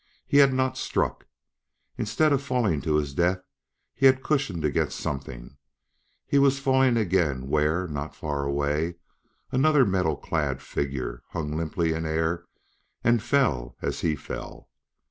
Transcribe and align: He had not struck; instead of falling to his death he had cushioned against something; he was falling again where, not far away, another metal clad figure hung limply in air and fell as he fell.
He 0.25 0.37
had 0.37 0.51
not 0.51 0.79
struck; 0.79 1.27
instead 1.95 2.33
of 2.33 2.41
falling 2.41 2.81
to 2.81 2.95
his 2.95 3.13
death 3.13 3.43
he 3.93 4.07
had 4.07 4.23
cushioned 4.23 4.65
against 4.65 4.99
something; 4.99 5.57
he 6.25 6.39
was 6.39 6.57
falling 6.57 6.97
again 6.97 7.47
where, 7.49 7.87
not 7.87 8.15
far 8.15 8.43
away, 8.43 8.95
another 9.51 9.85
metal 9.85 10.15
clad 10.17 10.59
figure 10.59 11.21
hung 11.29 11.55
limply 11.55 11.93
in 11.93 12.07
air 12.07 12.45
and 13.03 13.21
fell 13.21 13.77
as 13.79 14.01
he 14.01 14.15
fell. 14.15 14.69